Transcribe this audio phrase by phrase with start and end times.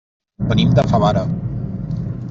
[0.51, 1.25] Venim de Favara.